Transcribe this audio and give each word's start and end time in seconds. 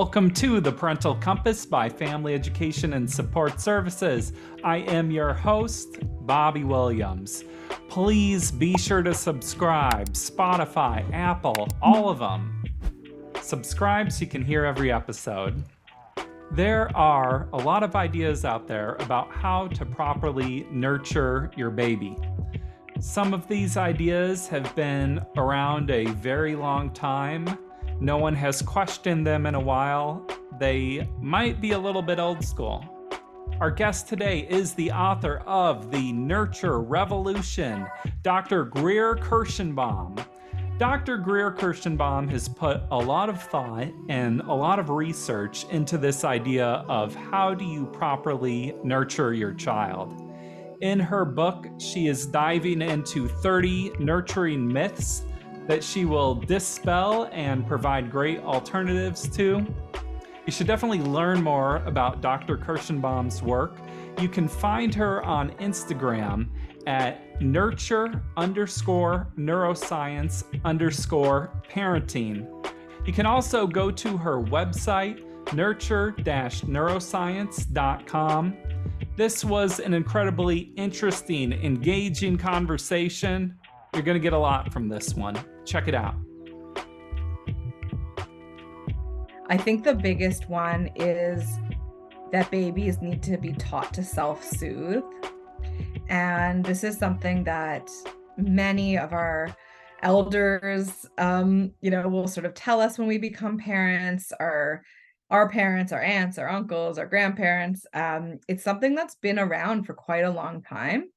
Welcome 0.00 0.30
to 0.30 0.60
the 0.60 0.72
Parental 0.72 1.14
Compass 1.16 1.66
by 1.66 1.86
Family 1.90 2.32
Education 2.32 2.94
and 2.94 3.08
Support 3.08 3.60
Services. 3.60 4.32
I 4.64 4.78
am 4.78 5.10
your 5.10 5.34
host, 5.34 5.98
Bobby 6.22 6.64
Williams. 6.64 7.44
Please 7.90 8.50
be 8.50 8.78
sure 8.78 9.02
to 9.02 9.12
subscribe, 9.12 10.08
Spotify, 10.14 11.04
Apple, 11.12 11.68
all 11.82 12.08
of 12.08 12.18
them. 12.18 12.64
Subscribe 13.42 14.10
so 14.10 14.22
you 14.22 14.26
can 14.26 14.42
hear 14.42 14.64
every 14.64 14.90
episode. 14.90 15.62
There 16.50 16.90
are 16.96 17.50
a 17.52 17.58
lot 17.58 17.82
of 17.82 17.94
ideas 17.94 18.46
out 18.46 18.66
there 18.66 18.94
about 19.00 19.30
how 19.30 19.68
to 19.68 19.84
properly 19.84 20.66
nurture 20.70 21.50
your 21.58 21.70
baby. 21.70 22.16
Some 23.00 23.34
of 23.34 23.46
these 23.48 23.76
ideas 23.76 24.48
have 24.48 24.74
been 24.74 25.20
around 25.36 25.90
a 25.90 26.06
very 26.06 26.56
long 26.56 26.90
time 26.90 27.58
no 28.00 28.16
one 28.16 28.34
has 28.34 28.62
questioned 28.62 29.26
them 29.26 29.44
in 29.44 29.54
a 29.54 29.60
while. 29.60 30.26
They 30.58 31.06
might 31.20 31.60
be 31.60 31.72
a 31.72 31.78
little 31.78 32.00
bit 32.00 32.18
old 32.18 32.42
school. 32.42 32.82
Our 33.60 33.70
guest 33.70 34.08
today 34.08 34.46
is 34.48 34.72
the 34.72 34.90
author 34.90 35.42
of 35.46 35.90
The 35.90 36.12
Nurture 36.12 36.80
Revolution, 36.80 37.86
Dr. 38.22 38.64
Greer 38.64 39.16
Kirshenbaum. 39.16 40.24
Dr. 40.78 41.18
Greer 41.18 41.52
Kirshenbaum 41.52 42.30
has 42.30 42.48
put 42.48 42.80
a 42.90 42.96
lot 42.96 43.28
of 43.28 43.42
thought 43.42 43.88
and 44.08 44.40
a 44.40 44.54
lot 44.54 44.78
of 44.78 44.88
research 44.88 45.66
into 45.70 45.98
this 45.98 46.24
idea 46.24 46.86
of 46.88 47.14
how 47.14 47.52
do 47.52 47.66
you 47.66 47.84
properly 47.84 48.74
nurture 48.82 49.34
your 49.34 49.52
child. 49.52 50.22
In 50.80 50.98
her 50.98 51.26
book, 51.26 51.66
she 51.76 52.06
is 52.06 52.24
diving 52.24 52.80
into 52.80 53.28
30 53.28 53.92
nurturing 53.98 54.66
myths 54.66 55.24
that 55.66 55.84
she 55.84 56.04
will 56.04 56.34
dispel 56.34 57.28
and 57.32 57.66
provide 57.66 58.10
great 58.10 58.40
alternatives 58.40 59.28
to. 59.36 59.66
You 60.46 60.52
should 60.52 60.66
definitely 60.66 61.00
learn 61.00 61.42
more 61.42 61.76
about 61.86 62.20
Dr. 62.20 62.58
Kirshenbaum's 62.58 63.42
work. 63.42 63.76
You 64.20 64.28
can 64.28 64.48
find 64.48 64.94
her 64.94 65.22
on 65.22 65.50
Instagram 65.58 66.48
at 66.86 67.40
nurture 67.40 68.22
underscore 68.36 69.28
neuroscience 69.38 70.44
underscore 70.64 71.50
parenting. 71.70 72.48
You 73.06 73.12
can 73.12 73.26
also 73.26 73.66
go 73.66 73.90
to 73.90 74.16
her 74.16 74.40
website, 74.42 75.22
nurture 75.52 76.12
neuroscience.com. 76.12 78.56
This 79.16 79.44
was 79.44 79.80
an 79.80 79.92
incredibly 79.94 80.58
interesting, 80.76 81.52
engaging 81.52 82.38
conversation. 82.38 83.56
You're 83.92 84.02
going 84.04 84.16
to 84.16 84.22
get 84.22 84.32
a 84.32 84.38
lot 84.38 84.72
from 84.72 84.88
this 84.88 85.14
one. 85.14 85.38
Check 85.64 85.88
it 85.88 85.94
out. 85.94 86.14
I 89.48 89.56
think 89.56 89.82
the 89.82 89.94
biggest 89.94 90.48
one 90.48 90.90
is 90.94 91.44
that 92.30 92.48
babies 92.52 93.02
need 93.02 93.20
to 93.24 93.36
be 93.36 93.52
taught 93.52 93.92
to 93.94 94.04
self 94.04 94.44
soothe. 94.44 95.02
And 96.08 96.64
this 96.64 96.84
is 96.84 96.96
something 96.96 97.42
that 97.44 97.90
many 98.36 98.96
of 98.96 99.12
our 99.12 99.54
elders, 100.02 101.04
um, 101.18 101.72
you 101.80 101.90
know, 101.90 102.08
will 102.08 102.28
sort 102.28 102.46
of 102.46 102.54
tell 102.54 102.80
us 102.80 102.96
when 102.96 103.08
we 103.08 103.18
become 103.18 103.58
parents, 103.58 104.32
our 104.38 104.82
our 105.30 105.48
parents, 105.48 105.92
our 105.92 106.02
aunts, 106.02 106.38
our 106.38 106.48
uncles, 106.48 106.96
our 106.96 107.06
grandparents. 107.06 107.86
Um, 107.92 108.38
it's 108.46 108.62
something 108.62 108.94
that's 108.94 109.16
been 109.16 109.38
around 109.38 109.84
for 109.84 109.94
quite 109.94 110.24
a 110.24 110.30
long 110.30 110.62
time. 110.62 111.10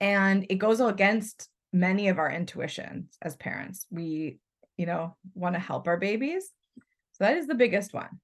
And 0.00 0.46
it 0.48 0.56
goes 0.56 0.80
against 0.80 1.49
many 1.72 2.08
of 2.08 2.18
our 2.18 2.30
intuitions 2.30 3.16
as 3.22 3.36
parents. 3.36 3.86
We, 3.90 4.38
you 4.76 4.86
know, 4.86 5.16
want 5.34 5.54
to 5.54 5.60
help 5.60 5.86
our 5.88 5.96
babies. 5.98 6.50
So 7.12 7.24
that 7.24 7.36
is 7.36 7.46
the 7.46 7.54
biggest 7.54 7.92
one. 7.94 8.20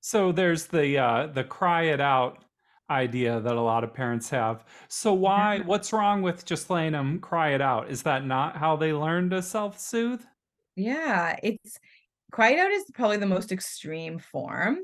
So 0.00 0.32
there's 0.32 0.66
the 0.66 0.98
uh 0.98 1.26
the 1.28 1.44
cry 1.44 1.82
it 1.84 2.00
out 2.00 2.44
idea 2.90 3.38
that 3.40 3.54
a 3.54 3.60
lot 3.60 3.84
of 3.84 3.92
parents 3.94 4.30
have. 4.30 4.64
So 4.88 5.12
why 5.12 5.58
Yeah. 5.58 5.64
what's 5.64 5.92
wrong 5.92 6.22
with 6.22 6.44
just 6.44 6.68
letting 6.70 6.92
them 6.92 7.20
cry 7.20 7.50
it 7.54 7.60
out? 7.60 7.90
Is 7.90 8.02
that 8.04 8.24
not 8.24 8.56
how 8.56 8.76
they 8.76 8.92
learn 8.92 9.30
to 9.30 9.42
self-soothe? 9.42 10.24
Yeah, 10.76 11.36
it's 11.42 11.78
cry 12.32 12.52
it 12.52 12.58
out 12.58 12.70
is 12.70 12.84
probably 12.94 13.16
the 13.18 13.26
most 13.26 13.52
extreme 13.52 14.18
form 14.18 14.80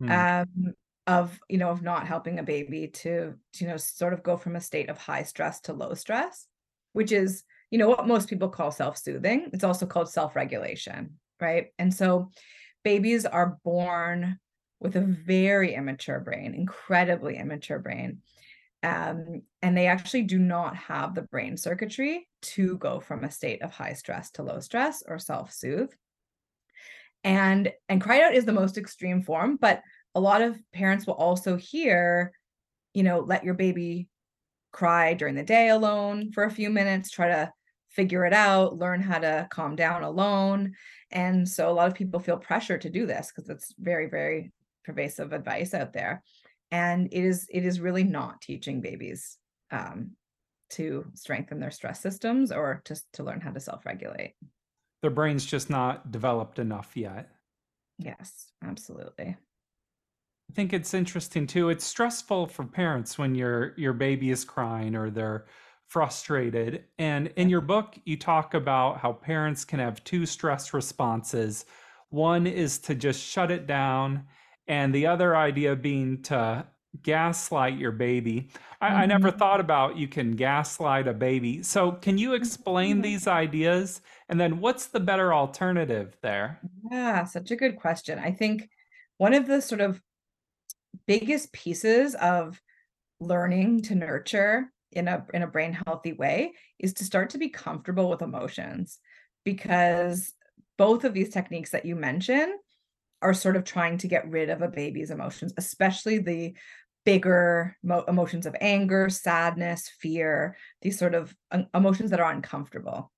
Hmm. 0.00 0.26
um, 0.48 0.74
of, 1.06 1.40
you 1.48 1.58
know, 1.58 1.70
of 1.70 1.82
not 1.82 2.06
helping 2.06 2.38
a 2.38 2.44
baby 2.44 2.88
to, 2.88 3.34
to, 3.54 3.64
you 3.64 3.68
know, 3.70 3.76
sort 3.78 4.14
of 4.14 4.22
go 4.22 4.36
from 4.36 4.56
a 4.56 4.60
state 4.60 4.90
of 4.90 4.98
high 4.98 5.24
stress 5.24 5.60
to 5.62 5.74
low 5.74 5.94
stress, 5.94 6.48
which 6.96 7.12
is, 7.12 7.44
you 7.70 7.78
know, 7.78 7.90
what 7.90 8.08
most 8.08 8.26
people 8.26 8.48
call 8.48 8.70
self-soothing. 8.70 9.50
It's 9.52 9.64
also 9.64 9.84
called 9.84 10.08
self-regulation, 10.08 11.18
right? 11.38 11.66
And 11.78 11.92
so 11.92 12.30
babies 12.84 13.26
are 13.26 13.58
born 13.64 14.38
with 14.80 14.96
a 14.96 15.02
very 15.02 15.74
immature 15.74 16.20
brain, 16.20 16.54
incredibly 16.54 17.36
immature 17.36 17.78
brain. 17.78 18.22
Um, 18.82 19.42
and 19.60 19.76
they 19.76 19.88
actually 19.88 20.22
do 20.22 20.38
not 20.38 20.74
have 20.74 21.14
the 21.14 21.22
brain 21.22 21.58
circuitry 21.58 22.26
to 22.54 22.78
go 22.78 23.00
from 23.00 23.24
a 23.24 23.30
state 23.30 23.60
of 23.60 23.72
high 23.72 23.92
stress 23.92 24.30
to 24.32 24.42
low 24.42 24.60
stress 24.60 25.02
or 25.06 25.18
self-soothe. 25.18 25.92
And 27.24 27.72
and 27.90 28.00
cried 28.00 28.22
out 28.22 28.34
is 28.34 28.46
the 28.46 28.54
most 28.54 28.78
extreme 28.78 29.20
form, 29.20 29.58
but 29.60 29.82
a 30.14 30.20
lot 30.20 30.40
of 30.40 30.58
parents 30.72 31.06
will 31.06 31.14
also 31.14 31.56
hear, 31.56 32.32
you 32.94 33.02
know, 33.02 33.18
let 33.18 33.44
your 33.44 33.54
baby 33.54 34.08
cry 34.76 35.14
during 35.14 35.34
the 35.34 35.42
day 35.42 35.70
alone 35.70 36.30
for 36.32 36.44
a 36.44 36.50
few 36.50 36.68
minutes, 36.68 37.10
try 37.10 37.28
to 37.28 37.50
figure 37.88 38.26
it 38.26 38.34
out, 38.34 38.76
learn 38.76 39.00
how 39.00 39.18
to 39.18 39.48
calm 39.50 39.74
down 39.74 40.02
alone. 40.02 40.74
And 41.10 41.48
so 41.48 41.70
a 41.70 41.72
lot 41.72 41.88
of 41.88 41.94
people 41.94 42.20
feel 42.20 42.36
pressure 42.36 42.76
to 42.76 42.90
do 42.90 43.06
this 43.06 43.32
because 43.34 43.48
it's 43.48 43.74
very, 43.78 44.06
very 44.10 44.52
pervasive 44.84 45.32
advice 45.32 45.72
out 45.72 45.94
there. 45.94 46.22
And 46.70 47.06
it 47.10 47.24
is 47.24 47.46
it 47.50 47.64
is 47.64 47.80
really 47.80 48.04
not 48.04 48.42
teaching 48.42 48.82
babies 48.82 49.38
um, 49.70 50.10
to 50.70 51.06
strengthen 51.14 51.58
their 51.58 51.70
stress 51.70 52.02
systems 52.02 52.52
or 52.52 52.82
to, 52.84 53.00
to 53.14 53.22
learn 53.22 53.40
how 53.40 53.52
to 53.52 53.60
self-regulate. 53.60 54.34
Their 55.00 55.10
brain's 55.10 55.46
just 55.46 55.70
not 55.70 56.10
developed 56.10 56.58
enough 56.58 56.96
yet. 56.96 57.30
Yes, 57.98 58.52
absolutely. 58.62 59.36
I 60.50 60.52
think 60.54 60.72
it's 60.72 60.94
interesting 60.94 61.46
too. 61.46 61.68
It's 61.70 61.84
stressful 61.84 62.46
for 62.48 62.64
parents 62.64 63.18
when 63.18 63.34
your 63.34 63.74
your 63.76 63.92
baby 63.92 64.30
is 64.30 64.44
crying 64.44 64.94
or 64.94 65.10
they're 65.10 65.46
frustrated. 65.88 66.84
And 66.98 67.28
in 67.36 67.48
your 67.48 67.60
book, 67.60 67.98
you 68.04 68.16
talk 68.16 68.54
about 68.54 68.98
how 68.98 69.12
parents 69.12 69.64
can 69.64 69.78
have 69.80 70.02
two 70.04 70.26
stress 70.26 70.72
responses. 70.74 71.64
One 72.10 72.46
is 72.46 72.78
to 72.80 72.94
just 72.94 73.20
shut 73.22 73.50
it 73.50 73.66
down, 73.66 74.26
and 74.68 74.94
the 74.94 75.06
other 75.06 75.36
idea 75.36 75.74
being 75.76 76.22
to 76.24 76.66
gaslight 77.02 77.76
your 77.78 77.92
baby. 77.92 78.50
I, 78.80 79.02
I 79.02 79.06
never 79.06 79.30
Mhm. 79.30 79.36
thought 79.36 79.60
about 79.60 79.96
you 79.98 80.08
can 80.08 80.32
gaslight 80.32 81.06
a 81.06 81.12
baby. 81.12 81.62
So 81.62 81.92
can 81.92 82.16
you 82.18 82.32
explain 82.34 83.02
Mhm. 83.02 83.02
these 83.02 83.26
ideas? 83.26 84.00
And 84.28 84.40
then 84.40 84.60
what's 84.60 84.86
the 84.86 85.00
better 85.00 85.34
alternative 85.34 86.16
there? 86.22 86.64
Yeah, 86.90 87.24
such 87.24 87.50
a 87.50 87.56
good 87.56 87.76
question. 87.76 88.18
I 88.18 88.32
think 88.32 88.70
one 89.18 89.34
of 89.34 89.46
the 89.46 89.60
sort 89.60 89.80
of 89.80 90.02
biggest 91.06 91.52
pieces 91.52 92.14
of 92.14 92.60
learning 93.20 93.82
to 93.82 93.94
nurture 93.94 94.70
in 94.92 95.08
a 95.08 95.26
in 95.34 95.42
a 95.42 95.46
brain 95.46 95.76
healthy 95.86 96.12
way 96.12 96.52
is 96.78 96.94
to 96.94 97.04
start 97.04 97.30
to 97.30 97.38
be 97.38 97.48
comfortable 97.48 98.08
with 98.08 98.22
emotions 98.22 98.98
because 99.44 100.32
both 100.78 101.04
of 101.04 101.14
these 101.14 101.30
techniques 101.30 101.70
that 101.70 101.84
you 101.86 101.96
mentioned 101.96 102.52
are 103.22 103.34
sort 103.34 103.56
of 103.56 103.64
trying 103.64 103.98
to 103.98 104.08
get 104.08 104.28
rid 104.28 104.50
of 104.50 104.62
a 104.62 104.68
baby's 104.68 105.10
emotions, 105.10 105.52
especially 105.56 106.18
the 106.18 106.54
bigger 107.04 107.76
mo- 107.82 108.04
emotions 108.08 108.46
of 108.46 108.56
anger, 108.60 109.08
sadness, 109.08 109.90
fear, 110.00 110.56
these 110.82 110.98
sort 110.98 111.14
of 111.14 111.34
emotions 111.74 112.10
that 112.10 112.20
are 112.20 112.30
uncomfortable. 112.30 113.10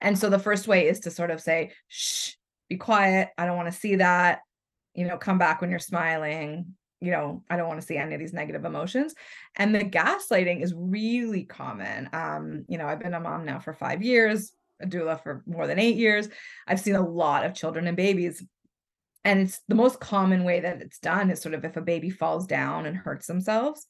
And 0.00 0.18
so 0.18 0.30
the 0.30 0.38
first 0.38 0.66
way 0.66 0.88
is 0.88 1.00
to 1.00 1.10
sort 1.10 1.30
of 1.30 1.40
say, 1.40 1.72
shh, 1.88 2.32
be 2.68 2.76
quiet. 2.76 3.28
I 3.36 3.44
don't 3.44 3.56
want 3.56 3.70
to 3.70 3.78
see 3.78 3.96
that. 3.96 4.40
You 4.94 5.06
know, 5.06 5.18
come 5.18 5.38
back 5.38 5.60
when 5.60 5.70
you're 5.70 5.78
smiling. 5.78 6.74
You 7.00 7.12
know, 7.12 7.42
I 7.48 7.56
don't 7.56 7.68
want 7.68 7.80
to 7.80 7.86
see 7.86 7.96
any 7.96 8.14
of 8.14 8.20
these 8.20 8.32
negative 8.32 8.64
emotions. 8.64 9.14
And 9.56 9.74
the 9.74 9.80
gaslighting 9.80 10.62
is 10.62 10.74
really 10.76 11.44
common. 11.44 12.10
Um, 12.12 12.64
you 12.68 12.78
know, 12.78 12.86
I've 12.86 13.00
been 13.00 13.14
a 13.14 13.20
mom 13.20 13.44
now 13.44 13.58
for 13.58 13.72
five 13.72 14.02
years, 14.02 14.52
a 14.82 14.86
doula 14.86 15.22
for 15.22 15.42
more 15.46 15.66
than 15.66 15.78
eight 15.78 15.96
years. 15.96 16.28
I've 16.66 16.80
seen 16.80 16.96
a 16.96 17.06
lot 17.06 17.46
of 17.46 17.54
children 17.54 17.86
and 17.86 17.96
babies 17.96 18.42
and 19.24 19.40
it's 19.40 19.60
the 19.68 19.74
most 19.74 20.00
common 20.00 20.44
way 20.44 20.60
that 20.60 20.80
it's 20.80 20.98
done 20.98 21.30
is 21.30 21.40
sort 21.40 21.54
of 21.54 21.64
if 21.64 21.76
a 21.76 21.82
baby 21.82 22.10
falls 22.10 22.46
down 22.46 22.86
and 22.86 22.96
hurts 22.96 23.26
themselves 23.26 23.86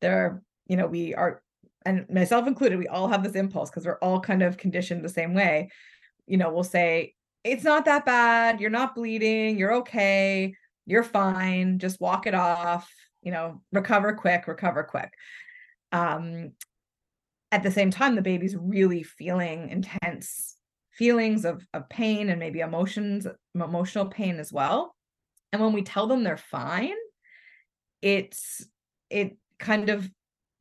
there 0.00 0.42
you 0.66 0.76
know 0.76 0.86
we 0.86 1.14
are 1.14 1.42
and 1.86 2.06
myself 2.10 2.46
included 2.46 2.78
we 2.78 2.88
all 2.88 3.08
have 3.08 3.22
this 3.22 3.34
impulse 3.34 3.70
because 3.70 3.86
we're 3.86 3.98
all 3.98 4.20
kind 4.20 4.42
of 4.42 4.56
conditioned 4.56 5.04
the 5.04 5.08
same 5.08 5.34
way 5.34 5.70
you 6.26 6.36
know 6.36 6.52
we'll 6.52 6.64
say 6.64 7.14
it's 7.42 7.64
not 7.64 7.84
that 7.84 8.04
bad 8.04 8.60
you're 8.60 8.70
not 8.70 8.94
bleeding 8.94 9.58
you're 9.58 9.74
okay 9.74 10.54
you're 10.86 11.02
fine 11.02 11.78
just 11.78 12.00
walk 12.00 12.26
it 12.26 12.34
off 12.34 12.90
you 13.22 13.32
know 13.32 13.62
recover 13.72 14.12
quick 14.14 14.46
recover 14.46 14.82
quick. 14.82 15.12
Um 15.92 16.52
at 17.52 17.62
the 17.62 17.70
same 17.70 17.90
time 17.90 18.14
the 18.14 18.22
baby's 18.22 18.56
really 18.56 19.02
feeling 19.02 19.68
intense 19.68 20.56
feelings 20.92 21.44
of, 21.44 21.66
of 21.72 21.88
pain 21.88 22.28
and 22.28 22.38
maybe 22.38 22.60
emotions 22.60 23.26
emotional 23.54 24.06
pain 24.06 24.38
as 24.38 24.52
well. 24.52 24.94
And 25.52 25.62
when 25.62 25.72
we 25.72 25.82
tell 25.82 26.06
them 26.06 26.24
they're 26.24 26.36
fine 26.36 26.94
it's 28.02 28.66
it 29.08 29.36
kind 29.58 29.88
of 29.88 30.08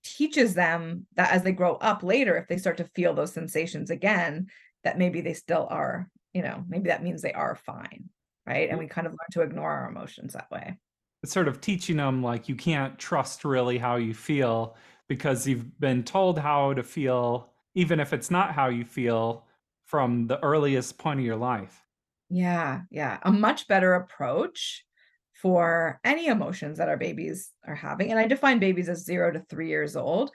teaches 0.04 0.54
them 0.54 1.06
that 1.16 1.32
as 1.32 1.44
they 1.44 1.52
grow 1.52 1.76
up 1.76 2.04
later 2.04 2.38
if 2.38 2.48
they 2.48 2.58
start 2.58 2.78
to 2.78 2.90
feel 2.96 3.14
those 3.14 3.34
sensations 3.34 3.90
again 3.90 4.48
that 4.84 4.98
maybe 4.98 5.22
they 5.22 5.34
still 5.34 5.68
are 5.70 6.10
you 6.34 6.42
know 6.42 6.64
maybe 6.68 6.90
that 6.90 7.04
means 7.04 7.22
they 7.22 7.34
are 7.34 7.56
fine 7.56 8.10
right? 8.46 8.70
And 8.70 8.80
we 8.80 8.88
kind 8.88 9.08
of 9.08 9.14
learn 9.14 9.30
to 9.32 9.42
ignore 9.42 9.72
our 9.72 9.90
emotions 9.90 10.34
that 10.34 10.52
way. 10.52 10.78
It's 11.22 11.34
sort 11.34 11.48
of 11.48 11.62
teaching 11.62 11.98
them 11.98 12.22
like 12.22 12.50
you 12.50 12.56
can't 12.56 13.00
trust 13.00 13.46
really 13.46 13.78
how 13.78 13.96
you 13.96 14.14
feel 14.14 14.76
because 15.08 15.48
you've 15.48 15.80
been 15.80 16.04
told 16.04 16.38
how 16.40 16.74
to 16.74 16.84
feel 16.84 17.52
even 17.76 18.00
if 18.00 18.14
it's 18.14 18.30
not 18.30 18.54
how 18.54 18.68
you 18.68 18.86
feel 18.86 19.46
from 19.86 20.28
the 20.28 20.42
earliest 20.44 20.98
point 20.98 21.20
of 21.20 21.26
your 21.26 21.36
life. 21.36 21.82
Yeah 22.30 22.82
yeah. 22.92 23.20
A 23.24 23.32
much 23.32 23.68
better 23.68 23.96
approach 23.96 24.86
for 25.34 26.00
any 26.04 26.28
emotions 26.28 26.78
that 26.78 26.90
our 26.90 26.98
babies 26.98 27.52
are 27.68 27.76
having 27.76 28.12
and 28.12 28.20
i 28.20 28.26
define 28.26 28.60
babies 28.60 28.88
as 28.88 29.04
0 29.04 29.32
to 29.32 29.40
3 29.50 29.68
years 29.68 29.96
old. 29.96 30.32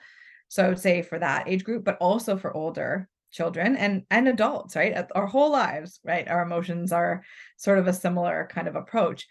So 0.47 0.65
i 0.65 0.67
would 0.67 0.79
say 0.79 1.01
for 1.01 1.19
that 1.19 1.47
age 1.47 1.63
group 1.63 1.83
but 1.83 1.97
also 1.97 2.37
for 2.37 2.55
older 2.55 3.09
children 3.31 3.75
and 3.75 4.03
and 4.09 4.27
adults 4.27 4.75
right? 4.75 5.05
Our 5.15 5.27
whole 5.27 5.51
lives 5.51 5.99
right? 6.03 6.27
Our 6.27 6.41
emotions 6.41 6.91
are 6.91 7.23
sort 7.57 7.79
of 7.79 7.87
a 7.87 7.93
similar 7.93 8.47
kind 8.51 8.67
of 8.67 8.75
approach. 8.75 9.27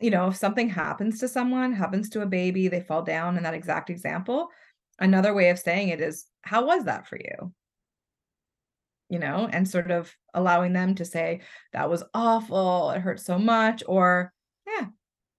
You 0.00 0.10
know 0.10 0.28
if 0.28 0.36
something 0.36 0.68
happens 0.68 1.20
to 1.20 1.28
someone 1.28 1.72
happens 1.72 2.10
to 2.10 2.22
a 2.22 2.26
baby 2.26 2.68
they 2.68 2.80
fall 2.80 3.02
down 3.02 3.36
in 3.36 3.42
that 3.42 3.54
exact 3.54 3.90
example 3.90 4.48
another 4.98 5.32
way 5.34 5.50
of 5.50 5.58
saying 5.58 5.88
it 5.88 6.00
is 6.00 6.26
how 6.42 6.66
was 6.66 6.84
that 6.84 7.06
for 7.06 7.16
you? 7.16 7.52
You 9.08 9.18
know 9.18 9.48
and 9.52 9.68
sort 9.68 9.90
of 9.90 10.14
allowing 10.34 10.72
them 10.72 10.94
to 10.96 11.04
say 11.04 11.40
that 11.72 11.90
was 11.90 12.04
awful. 12.14 12.90
It 12.90 13.00
hurt 13.00 13.20
so 13.20 13.38
much 13.38 13.82
or 13.86 14.32
yeah 14.66 14.86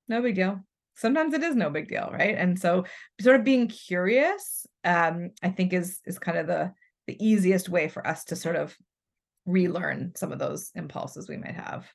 no 0.07 0.21
big 0.21 0.35
deal. 0.35 0.59
Sometimes 0.95 1.33
it 1.33 1.41
is 1.41 1.55
no 1.55 1.69
big 1.69 1.87
deal 1.87 2.09
right? 2.11 2.35
And 2.37 2.59
so 2.59 2.85
sort 3.19 3.37
of 3.37 3.43
being 3.43 3.67
curious 3.67 4.65
um 4.83 5.29
i 5.43 5.49
think 5.49 5.73
is 5.73 5.99
is 6.05 6.17
kind 6.17 6.37
of 6.37 6.47
the 6.47 6.73
the 7.11 7.25
easiest 7.25 7.67
way 7.67 7.89
for 7.89 8.05
us 8.07 8.23
to 8.25 8.37
sort 8.37 8.55
of 8.55 8.73
relearn 9.45 10.13
some 10.15 10.31
of 10.31 10.39
those 10.39 10.71
impulses 10.75 11.27
we 11.27 11.35
might 11.35 11.55
have. 11.55 11.91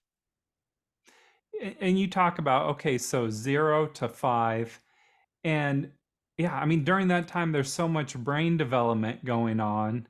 And 1.80 1.98
you 1.98 2.06
talk 2.06 2.38
about, 2.38 2.66
okay, 2.72 2.98
so 2.98 3.30
zero 3.30 3.86
to 3.86 4.08
five. 4.08 4.78
And 5.42 5.90
yeah, 6.36 6.54
I 6.54 6.66
mean, 6.66 6.84
during 6.84 7.08
that 7.08 7.28
time, 7.28 7.50
there's 7.50 7.72
so 7.72 7.88
much 7.88 8.14
brain 8.14 8.58
development 8.58 9.24
going 9.24 9.58
on. 9.58 10.06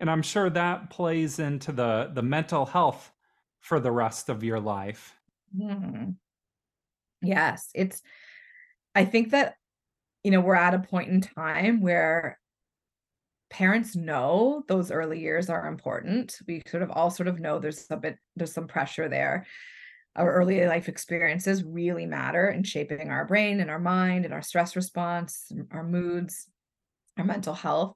And 0.00 0.10
I'm 0.10 0.22
sure 0.22 0.50
that 0.50 0.90
plays 0.90 1.38
into 1.38 1.70
the, 1.70 2.10
the 2.12 2.22
mental 2.22 2.66
health 2.66 3.12
for 3.60 3.78
the 3.78 3.92
rest 3.92 4.28
of 4.28 4.42
your 4.42 4.58
life. 4.58 5.14
Mm. 5.56 6.16
Yes, 7.22 7.68
it's, 7.74 8.02
I 8.92 9.04
think 9.04 9.30
that, 9.30 9.54
you 10.24 10.32
know, 10.32 10.40
we're 10.40 10.56
at 10.56 10.74
a 10.74 10.80
point 10.80 11.10
in 11.10 11.20
time 11.20 11.80
where 11.80 12.40
parents 13.50 13.96
know 13.96 14.64
those 14.68 14.90
early 14.90 15.20
years 15.20 15.48
are 15.48 15.66
important. 15.66 16.36
We 16.46 16.62
sort 16.66 16.82
of 16.82 16.90
all 16.90 17.10
sort 17.10 17.28
of 17.28 17.40
know 17.40 17.58
there's 17.58 17.86
a 17.90 17.96
bit 17.96 18.16
there's 18.36 18.52
some 18.52 18.66
pressure 18.66 19.08
there. 19.08 19.46
Our 20.16 20.32
early 20.32 20.64
life 20.66 20.88
experiences 20.88 21.64
really 21.64 22.06
matter 22.06 22.48
in 22.48 22.64
shaping 22.64 23.10
our 23.10 23.24
brain 23.24 23.60
and 23.60 23.70
our 23.70 23.78
mind 23.78 24.24
and 24.24 24.34
our 24.34 24.42
stress 24.42 24.74
response, 24.74 25.50
our 25.70 25.84
moods, 25.84 26.48
our 27.16 27.24
mental 27.24 27.54
health. 27.54 27.94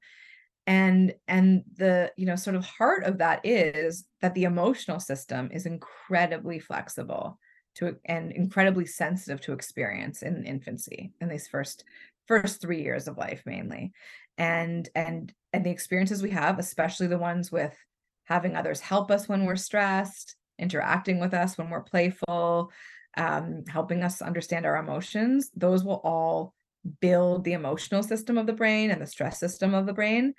And 0.66 1.14
and 1.26 1.64
the 1.76 2.12
you 2.16 2.26
know 2.26 2.36
sort 2.36 2.56
of 2.56 2.64
heart 2.64 3.04
of 3.04 3.18
that 3.18 3.40
is 3.44 4.06
that 4.20 4.34
the 4.34 4.44
emotional 4.44 5.00
system 5.00 5.50
is 5.52 5.66
incredibly 5.66 6.60
flexible 6.60 7.38
to 7.74 7.96
and 8.04 8.30
incredibly 8.32 8.86
sensitive 8.86 9.40
to 9.40 9.52
experience 9.52 10.22
in 10.22 10.44
infancy 10.44 11.12
in 11.20 11.28
these 11.28 11.48
first 11.48 11.84
first 12.28 12.60
3 12.60 12.80
years 12.80 13.08
of 13.08 13.18
life 13.18 13.42
mainly 13.44 13.92
and 14.38 14.88
and 14.94 15.32
and 15.52 15.64
the 15.64 15.70
experiences 15.70 16.22
we 16.22 16.30
have 16.30 16.58
especially 16.58 17.06
the 17.06 17.18
ones 17.18 17.52
with 17.52 17.76
having 18.24 18.56
others 18.56 18.80
help 18.80 19.10
us 19.10 19.28
when 19.28 19.44
we're 19.44 19.56
stressed 19.56 20.36
interacting 20.58 21.20
with 21.20 21.34
us 21.34 21.58
when 21.58 21.70
we're 21.70 21.82
playful 21.82 22.70
um, 23.18 23.62
helping 23.68 24.02
us 24.02 24.22
understand 24.22 24.64
our 24.64 24.76
emotions 24.76 25.50
those 25.54 25.84
will 25.84 26.00
all 26.04 26.54
build 27.00 27.44
the 27.44 27.52
emotional 27.52 28.02
system 28.02 28.38
of 28.38 28.46
the 28.46 28.52
brain 28.52 28.90
and 28.90 29.00
the 29.00 29.06
stress 29.06 29.38
system 29.38 29.74
of 29.74 29.86
the 29.86 29.92
brain 29.92 30.34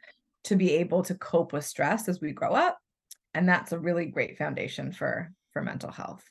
to 0.46 0.56
be 0.56 0.72
able 0.74 1.04
to 1.04 1.16
cope 1.16 1.54
with 1.54 1.66
stress 1.66 2.08
as 2.08 2.20
we 2.20 2.32
grow 2.32 2.54
up. 2.54 2.78
And 3.34 3.48
that's 3.48 3.72
a 3.72 3.80
really 3.80 4.06
great 4.06 4.38
foundation 4.38 4.92
for 4.92 5.32
for 5.52 5.62
mental 5.62 5.92
health 5.92 6.24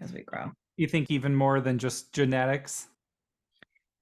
as 0.00 0.12
we 0.12 0.22
grow. 0.22 0.52
You 0.76 0.86
think 0.86 1.10
even 1.10 1.34
more 1.34 1.60
than 1.60 1.78
just 1.78 2.12
genetics 2.12 2.88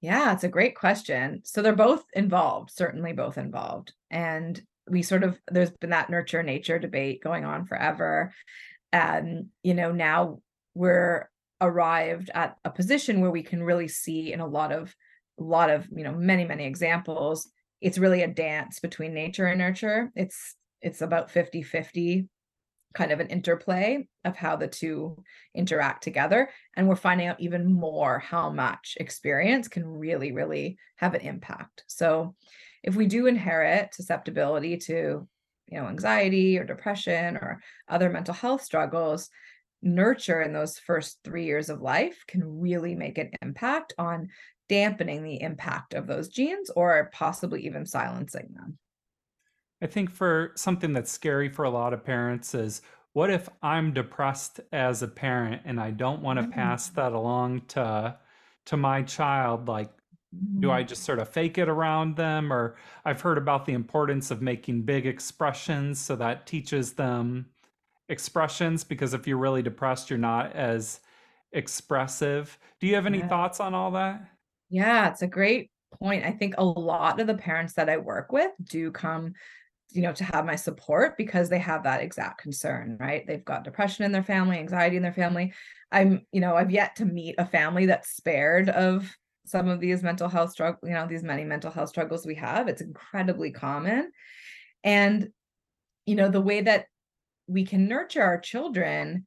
yeah, 0.03 0.33
it's 0.33 0.43
a 0.43 0.49
great 0.49 0.75
question. 0.75 1.39
So 1.45 1.61
they're 1.61 1.73
both 1.73 2.03
involved, 2.13 2.71
certainly 2.71 3.13
both 3.13 3.37
involved. 3.37 3.93
And 4.11 4.61
we 4.85 5.01
sort 5.01 5.23
of, 5.23 5.39
there's 5.49 5.71
been 5.71 5.91
that 5.91 6.09
nurture 6.09 6.43
nature 6.43 6.77
debate 6.77 7.23
going 7.23 7.45
on 7.45 7.65
forever. 7.65 8.33
And, 8.91 9.45
you 9.63 9.73
know, 9.73 9.93
now 9.93 10.39
we're 10.75 11.29
arrived 11.61 12.29
at 12.33 12.57
a 12.65 12.69
position 12.69 13.21
where 13.21 13.31
we 13.31 13.43
can 13.43 13.63
really 13.63 13.87
see 13.87 14.33
in 14.33 14.41
a 14.41 14.45
lot 14.45 14.73
of, 14.73 14.93
a 15.39 15.43
lot 15.43 15.69
of, 15.69 15.87
you 15.89 16.03
know, 16.03 16.11
many, 16.11 16.43
many 16.43 16.65
examples, 16.65 17.49
it's 17.79 17.97
really 17.97 18.23
a 18.23 18.27
dance 18.27 18.81
between 18.81 19.13
nature 19.13 19.45
and 19.45 19.57
nurture. 19.57 20.11
It's, 20.17 20.55
it's 20.81 21.01
about 21.01 21.31
50 21.31 21.63
50 21.63 22.27
kind 22.93 23.11
of 23.11 23.19
an 23.19 23.27
interplay 23.27 24.07
of 24.23 24.35
how 24.35 24.55
the 24.55 24.67
two 24.67 25.21
interact 25.55 26.03
together. 26.03 26.49
And 26.75 26.87
we're 26.87 26.95
finding 26.95 27.27
out 27.27 27.39
even 27.39 27.71
more 27.71 28.19
how 28.19 28.49
much 28.49 28.97
experience 28.99 29.67
can 29.67 29.85
really, 29.85 30.31
really 30.31 30.77
have 30.97 31.13
an 31.13 31.21
impact. 31.21 31.83
So 31.87 32.35
if 32.83 32.95
we 32.95 33.07
do 33.07 33.27
inherit 33.27 33.93
susceptibility 33.93 34.77
to, 34.77 35.27
you 35.67 35.79
know, 35.79 35.87
anxiety 35.87 36.57
or 36.59 36.65
depression 36.65 37.37
or 37.37 37.61
other 37.87 38.09
mental 38.09 38.33
health 38.33 38.63
struggles, 38.63 39.29
nurture 39.81 40.41
in 40.41 40.53
those 40.53 40.79
first 40.79 41.19
three 41.23 41.45
years 41.45 41.69
of 41.69 41.81
life 41.81 42.23
can 42.27 42.41
really 42.59 42.95
make 42.95 43.17
an 43.17 43.31
impact 43.41 43.93
on 43.97 44.29
dampening 44.69 45.23
the 45.23 45.41
impact 45.41 45.93
of 45.93 46.07
those 46.07 46.29
genes 46.29 46.69
or 46.69 47.09
possibly 47.13 47.65
even 47.65 47.85
silencing 47.85 48.49
them. 48.53 48.77
I 49.83 49.87
think 49.87 50.09
for 50.09 50.53
something 50.55 50.93
that's 50.93 51.11
scary 51.11 51.49
for 51.49 51.65
a 51.65 51.69
lot 51.69 51.91
of 51.91 52.05
parents 52.05 52.55
is 52.55 52.81
what 53.11 53.29
if 53.29 53.49
I'm 53.61 53.93
depressed 53.93 54.61
as 54.71 55.03
a 55.03 55.07
parent 55.09 55.61
and 55.65 55.77
I 55.77 55.91
don't 55.91 56.21
want 56.21 56.39
to 56.39 56.43
mm-hmm. 56.43 56.53
pass 56.53 56.87
that 56.89 57.11
along 57.11 57.63
to 57.69 58.17
to 58.65 58.77
my 58.77 59.01
child 59.01 59.67
like 59.67 59.91
do 60.59 60.71
I 60.71 60.79
mm-hmm. 60.79 60.87
just 60.87 61.03
sort 61.03 61.19
of 61.19 61.27
fake 61.27 61.57
it 61.57 61.67
around 61.67 62.15
them 62.15 62.51
or 62.51 62.77
I've 63.03 63.19
heard 63.19 63.37
about 63.37 63.65
the 63.65 63.73
importance 63.73 64.31
of 64.31 64.41
making 64.41 64.83
big 64.83 65.05
expressions 65.05 65.99
so 65.99 66.15
that 66.15 66.47
teaches 66.47 66.93
them 66.93 67.47
expressions 68.07 68.85
because 68.85 69.13
if 69.13 69.27
you're 69.27 69.37
really 69.37 69.61
depressed 69.61 70.09
you're 70.09 70.17
not 70.17 70.55
as 70.55 71.01
expressive. 71.51 72.57
Do 72.79 72.87
you 72.87 72.95
have 72.95 73.05
any 73.05 73.19
yeah. 73.19 73.27
thoughts 73.27 73.59
on 73.59 73.73
all 73.73 73.91
that? 73.91 74.25
Yeah, 74.69 75.09
it's 75.09 75.21
a 75.21 75.27
great 75.27 75.71
point. 75.93 76.25
I 76.25 76.31
think 76.31 76.55
a 76.57 76.63
lot 76.63 77.19
of 77.19 77.27
the 77.27 77.35
parents 77.35 77.73
that 77.73 77.89
I 77.89 77.97
work 77.97 78.31
with 78.31 78.51
do 78.63 78.91
come 78.91 79.33
you 79.93 80.01
know 80.01 80.13
to 80.13 80.23
have 80.23 80.45
my 80.45 80.55
support 80.55 81.17
because 81.17 81.49
they 81.49 81.59
have 81.59 81.83
that 81.83 82.01
exact 82.01 82.41
concern 82.41 82.97
right? 82.99 83.25
They've 83.25 83.43
got 83.43 83.63
depression 83.63 84.05
in 84.05 84.11
their 84.11 84.23
family 84.23 84.57
anxiety 84.57 84.97
in 84.97 85.03
their 85.03 85.13
family. 85.13 85.53
I'm 85.91 86.25
you 86.31 86.41
know 86.41 86.55
i've 86.55 86.71
yet 86.71 86.95
to 86.97 87.05
meet 87.05 87.35
a 87.37 87.45
family 87.45 87.85
that's 87.85 88.15
spared 88.15 88.69
of 88.69 89.15
some 89.45 89.67
of 89.67 89.79
these 89.79 90.01
mental 90.01 90.29
health 90.29 90.51
struggles 90.51 90.79
you 90.87 90.93
know 90.93 91.05
these 91.05 91.23
many 91.23 91.43
mental 91.43 91.71
health 91.71 91.89
struggles 91.89 92.25
we 92.25 92.35
have. 92.35 92.67
It's 92.67 92.81
incredibly 92.81 93.51
common. 93.51 94.11
And 94.83 95.29
you 96.05 96.15
know 96.15 96.29
the 96.29 96.41
way 96.41 96.61
that 96.61 96.87
we 97.47 97.65
can 97.65 97.87
nurture 97.87 98.23
our 98.23 98.39
children 98.39 99.25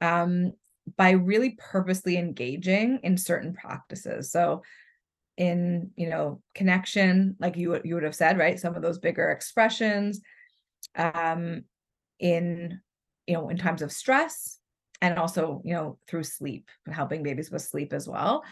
um, 0.00 0.52
by 0.96 1.10
really 1.10 1.56
purposely 1.58 2.16
engaging 2.16 3.00
in 3.02 3.16
certain 3.16 3.52
practices. 3.52 4.30
So 4.32 4.62
in 5.38 5.90
you 5.96 6.10
know 6.10 6.42
connection 6.54 7.36
like 7.38 7.56
you 7.56 7.80
you 7.84 7.94
would 7.94 8.02
have 8.02 8.14
said 8.14 8.36
right? 8.36 8.60
Some 8.60 8.74
of 8.74 8.82
those 8.82 8.98
bigger 8.98 9.30
expressions 9.30 10.20
um 10.96 11.62
in 12.18 12.80
you 13.26 13.34
know 13.34 13.48
in 13.48 13.56
times 13.56 13.80
of 13.80 13.92
stress 13.92 14.58
and 15.00 15.16
also 15.16 15.62
you 15.64 15.74
know 15.74 15.98
through 16.08 16.24
sleep 16.24 16.68
helping 16.90 17.22
babies 17.22 17.50
with 17.50 17.62
sleep 17.62 17.92
as 17.92 18.08
well. 18.08 18.44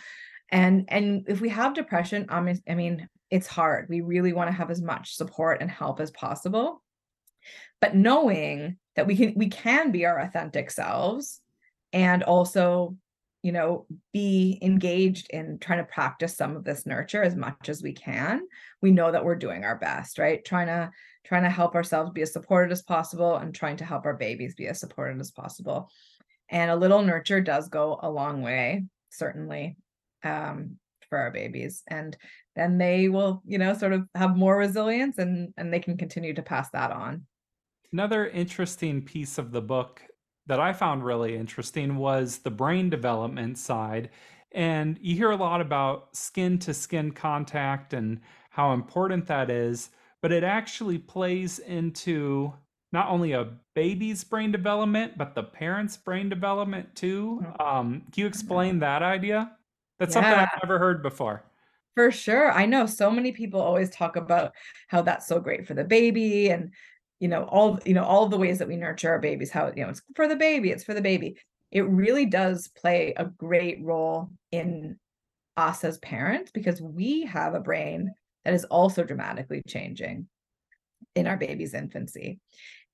And 0.50 0.84
and 0.88 1.24
if 1.26 1.40
we 1.40 1.48
have 1.48 1.74
depression 1.74 2.26
I 2.28 2.40
mean, 2.40 2.62
I 2.68 2.74
mean 2.74 3.08
it's 3.30 3.48
hard. 3.48 3.88
We 3.88 4.00
really 4.02 4.32
want 4.32 4.48
to 4.48 4.56
have 4.56 4.70
as 4.70 4.80
much 4.80 5.16
support 5.16 5.60
and 5.60 5.68
help 5.68 5.98
as 6.00 6.12
possible. 6.12 6.82
But 7.80 7.96
knowing 7.96 8.76
that 8.94 9.08
we 9.08 9.16
can 9.16 9.34
we 9.34 9.48
can 9.48 9.90
be 9.90 10.06
our 10.06 10.20
authentic 10.20 10.70
selves 10.70 11.40
and 11.92 12.22
also 12.22 12.96
you 13.46 13.52
know 13.52 13.86
be 14.12 14.58
engaged 14.60 15.28
in 15.30 15.56
trying 15.60 15.78
to 15.78 15.84
practice 15.84 16.36
some 16.36 16.56
of 16.56 16.64
this 16.64 16.84
nurture 16.84 17.22
as 17.22 17.36
much 17.36 17.68
as 17.68 17.80
we 17.80 17.92
can. 17.92 18.42
We 18.82 18.90
know 18.90 19.12
that 19.12 19.24
we're 19.24 19.36
doing 19.36 19.62
our 19.62 19.78
best 19.78 20.18
right? 20.18 20.44
Trying 20.44 20.66
to 20.66 20.90
trying 21.24 21.44
to 21.44 21.48
help 21.48 21.76
ourselves 21.76 22.10
be 22.10 22.22
as 22.22 22.32
supported 22.32 22.72
as 22.72 22.82
possible 22.82 23.36
and 23.36 23.54
trying 23.54 23.76
to 23.76 23.84
help 23.84 24.04
our 24.04 24.14
babies 24.14 24.56
be 24.56 24.66
as 24.66 24.80
supported 24.80 25.20
as 25.20 25.30
possible. 25.30 25.88
And 26.48 26.72
a 26.72 26.76
little 26.76 27.02
nurture 27.02 27.40
does 27.40 27.68
go 27.68 28.00
a 28.02 28.10
long 28.10 28.42
way 28.42 28.86
certainly 29.10 29.76
um, 30.24 30.78
for 31.08 31.18
our 31.18 31.30
babies. 31.30 31.84
And 31.86 32.16
then 32.56 32.78
they 32.78 33.08
will 33.08 33.42
you 33.46 33.58
know 33.58 33.74
sort 33.74 33.92
of 33.92 34.08
have 34.16 34.36
more 34.36 34.58
resilience 34.58 35.18
and 35.18 35.54
and 35.56 35.72
they 35.72 35.78
can 35.78 35.96
continue 35.96 36.34
to 36.34 36.42
pass 36.42 36.68
that 36.70 36.90
on. 36.90 37.26
Another 37.92 38.26
interesting 38.26 39.02
piece 39.02 39.38
of 39.38 39.52
the 39.52 39.62
book 39.62 40.02
that 40.46 40.60
i 40.60 40.72
found 40.72 41.04
really 41.04 41.36
interesting 41.36 41.96
was 41.96 42.38
the 42.38 42.50
brain 42.50 42.88
development 42.90 43.58
side 43.58 44.10
and 44.52 44.98
you 45.00 45.14
hear 45.14 45.30
a 45.30 45.36
lot 45.36 45.60
about 45.60 46.14
skin 46.16 46.58
to 46.58 46.72
skin 46.72 47.10
contact 47.10 47.92
and 47.92 48.20
how 48.50 48.72
important 48.72 49.26
that 49.26 49.50
is 49.50 49.90
but 50.22 50.32
it 50.32 50.44
actually 50.44 50.98
plays 50.98 51.58
into 51.58 52.52
not 52.92 53.08
only 53.08 53.32
a 53.32 53.52
baby's 53.74 54.24
brain 54.24 54.50
development, 54.50 55.18
but 55.18 55.34
the 55.34 55.42
parent's 55.42 55.96
brain 55.96 56.28
development 56.28 56.94
too. 56.94 57.44
Mm. 57.44 57.60
Um, 57.64 58.02
can 58.12 58.22
you 58.22 58.26
explain 58.26 58.78
that 58.80 59.02
idea? 59.02 59.52
That's 59.98 60.14
something 60.14 60.32
I've 60.32 60.48
never 60.62 60.78
heard 60.78 61.02
before. 61.02 61.42
For 61.94 62.10
sure. 62.10 62.50
I 62.50 62.66
know 62.66 62.86
so 62.86 63.10
many 63.10 63.32
people 63.32 63.60
always 63.60 63.90
talk 63.90 64.16
about 64.16 64.52
how 64.88 65.02
that's 65.02 65.26
so 65.26 65.40
great 65.40 65.66
for 65.66 65.74
the 65.74 65.84
baby 65.84 66.50
and 66.50 66.72
you 67.20 67.28
know 67.28 67.44
all 67.44 67.78
you 67.85 67.94
know 67.94 68.04
all 68.04 68.25
of 68.25 68.30
the 68.30 68.38
ways 68.38 68.58
that 68.58 68.68
we 68.68 68.76
nurture 68.76 69.11
our 69.11 69.18
babies 69.18 69.50
how 69.50 69.73
you 69.75 69.82
know 69.82 69.90
it's 69.90 70.02
for 70.14 70.28
the 70.28 70.37
baby 70.37 70.70
it's 70.70 70.85
for 70.85 70.94
the 70.94 71.00
baby 71.00 71.37
it 71.70 71.82
really 71.82 72.26
does 72.26 72.68
play 72.68 73.14
a 73.16 73.25
great 73.25 73.82
role 73.82 74.30
in 74.52 74.96
us 75.56 75.85
as 75.85 75.99
parents 75.99 76.50
because 76.50 76.80
we 76.80 77.25
have 77.25 77.54
a 77.54 77.61
brain 77.61 78.12
that 78.44 78.54
is 78.54 78.64
also 78.64 79.02
dramatically 79.02 79.62
changing 79.66 80.28
in 81.14 81.26
our 81.26 81.37
baby's 81.37 81.75
infancy 81.75 82.38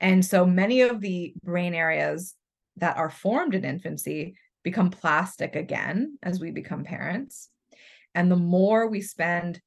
and 0.03 0.25
so 0.25 0.45
many 0.45 0.83
of 0.83 1.01
the 1.01 1.33
brain 1.45 1.75
areas 1.75 2.35
that 2.77 2.97
are 2.97 3.11
formed 3.11 3.55
in 3.55 3.65
infancy 3.65 4.35
become 4.63 4.91
plastic 4.91 5.57
again 5.57 6.19
as 6.23 6.41
we 6.41 6.51
become 6.51 6.85
parents. 6.85 7.49
And 8.15 8.31
the 8.31 8.37
more 8.37 8.89
we 8.89 9.01
spend 9.01 9.61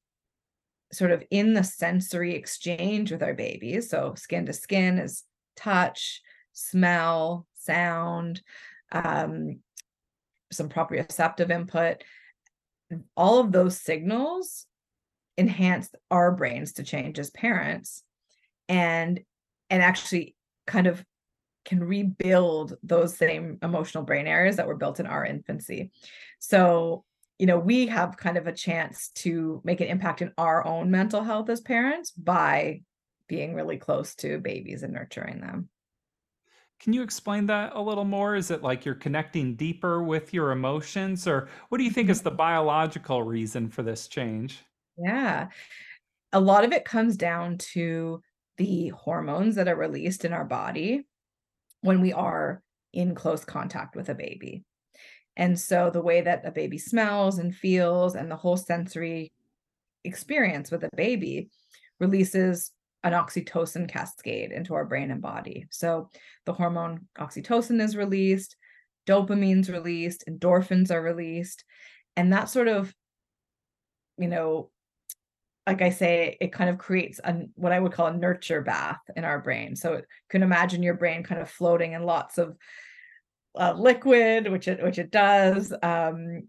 sort 0.96 1.10
of 1.10 1.22
in 1.30 1.54
the 1.54 1.64
sensory 1.64 2.34
exchange 2.34 3.12
with 3.12 3.22
our 3.22 3.34
babies, 3.34 3.90
so 3.90 4.14
skin 4.16 4.46
to 4.46 4.52
skin 4.52 4.98
is 4.98 5.24
touch, 5.56 6.22
smell, 6.52 7.46
sound, 7.54 8.42
um, 8.92 9.60
some 10.52 10.68
proprioceptive 10.68 11.50
input, 11.50 12.04
all 13.16 13.40
of 13.40 13.52
those 13.52 13.80
signals 13.80 14.66
enhance 15.38 15.90
our 16.10 16.32
brains 16.32 16.74
to 16.74 16.82
change 16.82 17.18
as 17.18 17.30
parents. 17.30 18.02
And 18.68 19.20
and 19.70 19.82
actually 19.82 20.34
kind 20.66 20.86
of 20.86 21.04
can 21.64 21.82
rebuild 21.82 22.76
those 22.82 23.16
same 23.16 23.58
emotional 23.62 24.04
brain 24.04 24.26
areas 24.26 24.56
that 24.56 24.68
were 24.68 24.76
built 24.76 25.00
in 25.00 25.06
our 25.06 25.24
infancy. 25.24 25.90
So, 26.38 27.04
you 27.38 27.46
know, 27.46 27.58
we 27.58 27.86
have 27.86 28.16
kind 28.16 28.38
of 28.38 28.46
a 28.46 28.52
chance 28.52 29.08
to 29.10 29.60
make 29.64 29.80
an 29.80 29.88
impact 29.88 30.22
in 30.22 30.32
our 30.38 30.66
own 30.66 30.90
mental 30.90 31.22
health 31.22 31.50
as 31.50 31.60
parents 31.60 32.10
by 32.10 32.80
being 33.28 33.54
really 33.54 33.76
close 33.76 34.14
to 34.14 34.38
babies 34.38 34.82
and 34.82 34.94
nurturing 34.94 35.40
them. 35.40 35.68
Can 36.80 36.92
you 36.92 37.02
explain 37.02 37.46
that 37.46 37.72
a 37.74 37.80
little 37.80 38.04
more? 38.04 38.36
Is 38.36 38.50
it 38.50 38.62
like 38.62 38.84
you're 38.84 38.94
connecting 38.94 39.56
deeper 39.56 40.02
with 40.02 40.34
your 40.34 40.50
emotions, 40.50 41.26
or 41.26 41.48
what 41.68 41.78
do 41.78 41.84
you 41.84 41.90
think 41.90 42.10
is 42.10 42.22
the 42.22 42.30
mm-hmm. 42.30 42.36
biological 42.36 43.22
reason 43.22 43.68
for 43.68 43.82
this 43.82 44.08
change? 44.08 44.60
Yeah. 44.98 45.48
A 46.32 46.40
lot 46.40 46.64
of 46.64 46.72
it 46.72 46.84
comes 46.84 47.16
down 47.16 47.58
to 47.58 48.22
the 48.58 48.88
hormones 48.88 49.54
that 49.54 49.68
are 49.68 49.76
released 49.76 50.24
in 50.24 50.32
our 50.32 50.44
body 50.44 51.06
when 51.80 52.00
we 52.00 52.12
are 52.12 52.62
in 52.92 53.14
close 53.14 53.44
contact 53.44 53.96
with 53.96 54.08
a 54.08 54.14
baby. 54.14 54.64
And 55.36 55.58
so 55.58 55.90
the 55.90 56.02
way 56.02 56.22
that 56.22 56.46
a 56.46 56.50
baby 56.50 56.78
smells 56.78 57.38
and 57.38 57.54
feels 57.54 58.14
and 58.14 58.30
the 58.30 58.36
whole 58.36 58.56
sensory 58.56 59.32
experience 60.04 60.70
with 60.70 60.84
a 60.84 60.90
baby 60.96 61.50
releases 62.00 62.72
an 63.04 63.12
oxytocin 63.12 63.88
cascade 63.88 64.50
into 64.50 64.74
our 64.74 64.84
brain 64.84 65.10
and 65.10 65.22
body. 65.22 65.66
So 65.70 66.10
the 66.44 66.52
hormone 66.52 67.06
oxytocin 67.18 67.80
is 67.80 67.96
released, 67.96 68.56
dopamine's 69.06 69.70
released, 69.70 70.24
endorphins 70.28 70.90
are 70.90 71.02
released, 71.02 71.64
and 72.16 72.32
that 72.32 72.48
sort 72.48 72.68
of 72.68 72.94
you 74.18 74.28
know 74.28 74.70
like 75.66 75.82
I 75.82 75.90
say, 75.90 76.36
it 76.40 76.52
kind 76.52 76.70
of 76.70 76.78
creates 76.78 77.20
a, 77.24 77.34
what 77.56 77.72
I 77.72 77.80
would 77.80 77.90
call 77.90 78.06
a 78.06 78.16
nurture 78.16 78.62
bath 78.62 79.00
in 79.16 79.24
our 79.24 79.40
brain. 79.40 79.74
So 79.74 79.94
you 79.94 80.02
can 80.30 80.44
imagine 80.44 80.82
your 80.82 80.94
brain 80.94 81.24
kind 81.24 81.40
of 81.40 81.50
floating 81.50 81.92
in 81.92 82.04
lots 82.04 82.38
of 82.38 82.56
uh, 83.56 83.74
liquid, 83.76 84.50
which 84.50 84.68
it 84.68 84.82
which 84.82 84.98
it 84.98 85.10
does, 85.10 85.72
um, 85.82 86.48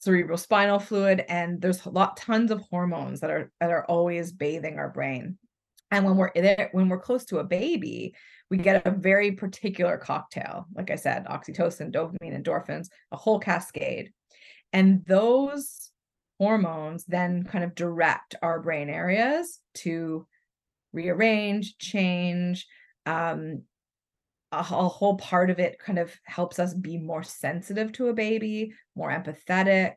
cerebral 0.00 0.38
spinal 0.38 0.78
fluid, 0.78 1.24
and 1.28 1.60
there's 1.60 1.84
a 1.86 1.90
lot 1.90 2.16
tons 2.16 2.50
of 2.50 2.60
hormones 2.70 3.20
that 3.20 3.30
are 3.30 3.52
that 3.60 3.70
are 3.70 3.84
always 3.86 4.32
bathing 4.32 4.78
our 4.78 4.90
brain. 4.90 5.38
And 5.90 6.04
when 6.04 6.16
we're 6.16 6.32
there, 6.34 6.70
when 6.72 6.88
we're 6.88 6.98
close 6.98 7.24
to 7.26 7.38
a 7.38 7.44
baby, 7.44 8.14
we 8.50 8.58
get 8.58 8.86
a 8.86 8.90
very 8.90 9.32
particular 9.32 9.96
cocktail. 9.96 10.66
Like 10.74 10.90
I 10.90 10.96
said, 10.96 11.26
oxytocin, 11.26 11.92
dopamine, 11.92 12.42
endorphins, 12.42 12.88
a 13.12 13.16
whole 13.16 13.38
cascade. 13.38 14.12
And 14.72 15.04
those 15.06 15.90
hormones 16.38 17.04
then 17.04 17.44
kind 17.44 17.62
of 17.62 17.74
direct 17.76 18.34
our 18.42 18.60
brain 18.60 18.90
areas 18.90 19.60
to 19.74 20.26
rearrange, 20.92 21.78
change. 21.78 22.66
Um, 23.06 23.62
a, 24.58 24.88
whole 24.88 25.16
part 25.16 25.50
of 25.50 25.58
it 25.58 25.78
kind 25.78 25.98
of 25.98 26.12
helps 26.24 26.58
us 26.58 26.74
be 26.74 26.98
more 26.98 27.22
sensitive 27.22 27.92
to 27.92 28.08
a 28.08 28.14
baby, 28.14 28.72
more 28.94 29.10
empathetic. 29.10 29.94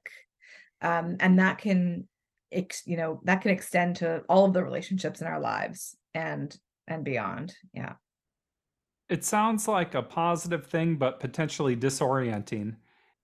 Um, 0.82 1.18
and 1.20 1.40
that 1.40 1.58
can, 1.58 2.08
ex, 2.52 2.84
you 2.86 2.98
know, 2.98 3.22
that 3.24 3.42
can 3.42 3.52
extend 3.52 3.98
to 3.98 4.24
all 4.30 4.46
of 4.46 4.54
the 4.54 4.64
relationships 4.64 5.22
in 5.22 5.28
our 5.28 5.40
lives 5.40 5.96
and 6.14 6.56
and 6.88 7.04
beyond. 7.04 7.54
Yeah. 7.74 7.94
It 9.10 9.24
sounds 9.24 9.68
like 9.68 9.96
a 9.96 10.02
positive 10.02 10.68
thing, 10.68 10.96
but 10.96 11.20
potentially 11.20 11.76
disorienting 11.76 12.76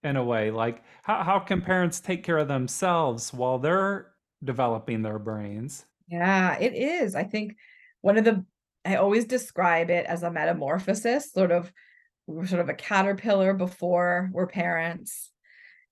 in 0.03 0.17
a 0.17 0.23
way 0.23 0.51
like 0.51 0.83
how, 1.03 1.23
how 1.23 1.39
can 1.39 1.61
parents 1.61 1.99
take 1.99 2.23
care 2.23 2.37
of 2.37 2.47
themselves 2.47 3.33
while 3.33 3.57
they're 3.57 4.11
developing 4.43 5.01
their 5.01 5.19
brains 5.19 5.85
yeah 6.07 6.57
it 6.59 6.73
is 6.73 7.15
i 7.15 7.23
think 7.23 7.55
one 8.01 8.17
of 8.17 8.25
the 8.25 8.45
i 8.85 8.95
always 8.95 9.25
describe 9.25 9.89
it 9.89 10.05
as 10.05 10.23
a 10.23 10.31
metamorphosis 10.31 11.31
sort 11.31 11.51
of 11.51 11.71
we're 12.27 12.45
sort 12.45 12.61
of 12.61 12.69
a 12.69 12.73
caterpillar 12.73 13.53
before 13.53 14.29
we're 14.33 14.47
parents 14.47 15.31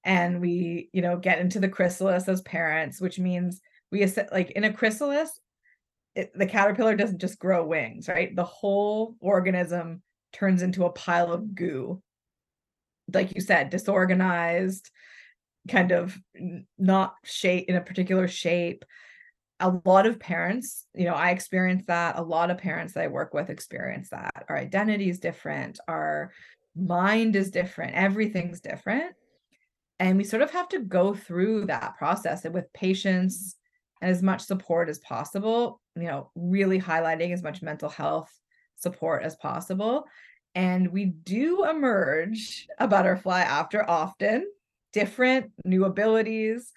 and 0.03 0.41
we 0.41 0.89
you 0.93 1.01
know 1.01 1.17
get 1.17 1.39
into 1.39 1.60
the 1.60 1.69
chrysalis 1.69 2.27
as 2.27 2.41
parents 2.41 3.01
which 3.01 3.19
means 3.19 3.62
we 3.91 4.05
like 4.31 4.51
in 4.51 4.63
a 4.63 4.74
chrysalis 4.74 5.39
it, 6.13 6.31
the 6.38 6.45
caterpillar 6.45 6.95
doesn't 6.95 7.21
just 7.21 7.39
grow 7.39 7.65
wings 7.65 8.07
right 8.07 8.36
the 8.36 8.43
whole 8.43 9.15
organism 9.19 10.01
turns 10.33 10.62
into 10.62 10.86
a 10.86 10.91
pile 10.91 11.31
of 11.31 11.53
goo 11.53 12.01
like 13.13 13.36
you 13.36 13.41
said, 13.41 13.69
disorganized, 13.69 14.89
kind 15.67 15.91
of 15.91 16.17
not 16.77 17.15
shape 17.24 17.69
in 17.69 17.75
a 17.75 17.81
particular 17.81 18.27
shape. 18.27 18.86
A 19.62 19.80
lot 19.86 20.06
of 20.06 20.20
parents, 20.20 20.86
you 20.94 21.06
know, 21.06 21.13
I 21.13 21.32
experience 21.32 21.86
that. 21.88 22.18
A 22.18 22.22
lot 22.22 22.51
of 22.51 22.58
parents 22.58 22.94
that 22.94 23.03
I 23.03 23.08
work 23.08 23.34
with 23.34 23.50
experience 23.50 24.10
that. 24.10 24.46
Our 24.50 24.58
identity 24.58 25.10
is 25.10 25.20
different, 25.20 25.80
our 25.88 26.32
mind 26.75 27.36
is 27.36 27.51
different, 27.51 27.96
everything's 27.96 28.60
different. 28.60 29.13
And 30.00 30.18
we 30.18 30.24
sort 30.24 30.41
of 30.41 30.51
have 30.51 30.68
to 30.70 30.80
go 30.80 31.13
through 31.13 31.65
that 31.68 31.96
process 31.98 32.44
with 32.44 32.74
patience 32.74 33.56
and 34.01 34.10
as 34.10 34.24
much 34.24 34.41
support 34.41 34.89
as 34.89 34.98
possible, 35.00 35.80
you 35.96 36.03
know, 36.03 36.32
really 36.36 36.82
highlighting 36.82 37.34
as 37.34 37.44
much 37.44 37.62
mental 37.62 37.89
health 37.89 38.32
support 38.77 39.22
as 39.24 39.36
possible 39.36 40.08
and 40.56 40.91
we 40.91 41.06
do 41.06 41.65
emerge 41.65 42.68
a 42.77 42.88
butterfly 42.88 43.41
after 43.41 43.89
often, 43.89 44.46
different 44.91 45.51
new 45.63 45.86
abilities 45.86 46.72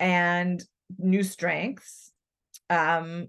and 0.00 0.62
new 0.98 1.22
strengths. 1.22 2.10
Um, 2.70 3.28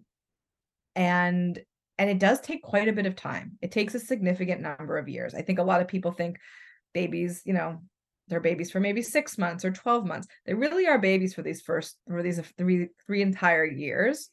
and 0.95 1.59
and 1.97 2.09
it 2.09 2.19
does 2.19 2.41
take 2.41 2.61
quite 2.61 2.87
a 2.87 2.93
bit 2.93 3.05
of 3.05 3.15
time. 3.15 3.57
It 3.61 3.71
takes 3.71 3.95
a 3.95 3.99
significant 3.99 4.61
number 4.61 4.97
of 4.97 5.07
years. 5.07 5.33
I 5.33 5.41
think 5.41 5.59
a 5.59 5.63
lot 5.63 5.81
of 5.81 5.87
people 5.87 6.11
think, 6.11 6.37
babies, 6.93 7.41
you 7.45 7.53
know, 7.53 7.81
they're 8.27 8.39
babies 8.39 8.71
for 8.71 8.79
maybe 8.79 9.01
six 9.01 9.37
months 9.37 9.63
or 9.63 9.71
12 9.71 10.05
months. 10.05 10.27
They 10.45 10.53
really 10.53 10.87
are 10.87 10.99
babies 10.99 11.33
for 11.33 11.41
these 11.41 11.61
first, 11.61 11.97
for 12.07 12.21
these 12.21 12.41
three, 12.57 12.89
three 13.05 13.21
entire 13.21 13.65
years. 13.65 14.29